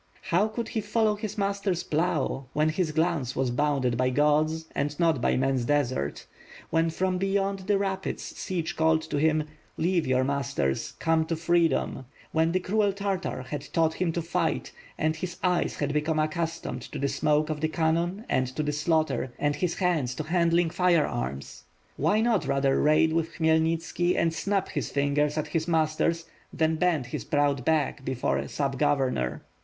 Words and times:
How 0.31 0.47
could 0.47 0.69
he 0.69 0.81
follbw 0.81 1.19
his 1.19 1.37
master's 1.37 1.83
plow, 1.83 2.47
when 2.53 2.69
his 2.69 2.91
glance 2.91 3.35
was 3.35 3.51
bounded 3.51 3.97
by 3.97 4.09
God's, 4.09 4.65
and 4.73 4.99
not 4.99 5.21
by 5.21 5.37
man's, 5.37 5.65
desert; 5.65 6.25
when, 6.71 6.89
from 6.89 7.19
beyond 7.19 7.59
the 7.67 7.77
rapids, 7.77 8.23
Sich 8.23 8.75
called 8.75 9.03
to 9.03 9.17
him, 9.19 9.43
"leave 9.77 10.07
your 10.07 10.23
masters, 10.23 10.93
come 10.97 11.23
to 11.27 11.35
free 11.35 11.67
dom;" 11.67 12.07
when 12.31 12.51
the 12.51 12.59
cruel 12.59 12.91
Tartar 12.93 13.43
had 13.51 13.71
taught 13.73 13.93
him 13.93 14.11
to 14.13 14.23
fight, 14.23 14.71
and 14.97 15.17
his 15.17 15.37
eyes 15.43 15.75
had 15.75 15.93
become 15.93 16.17
accustomed 16.17 16.81
to 16.81 16.97
the 16.97 17.07
smoke 17.07 17.51
of 17.51 17.61
the 17.61 17.69
cannon 17.69 18.25
and 18.27 18.47
to 18.55 18.71
slaughter, 18.71 19.31
and 19.37 19.57
his 19.57 19.75
ha^ds 19.75 20.15
to 20.17 20.23
handling 20.23 20.71
firearms? 20.71 21.65
Why 21.95 22.21
not 22.21 22.47
rather 22.47 22.81
raid 22.81 23.13
with 23.13 23.33
Khmyelnitski 23.35 24.15
and 24.17 24.33
snap 24.33 24.69
his 24.69 24.89
fingers 24.89 25.37
at 25.37 25.49
his 25.49 25.67
masters, 25.67 26.25
than 26.51 26.77
bend 26.77 27.05
his 27.05 27.23
proud 27.23 27.63
back 27.63 28.03
before 28.03 28.39
a 28.39 28.49
sub 28.49 28.79
governor. 28.79 29.43